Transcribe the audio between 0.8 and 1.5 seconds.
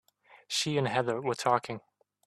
Heather were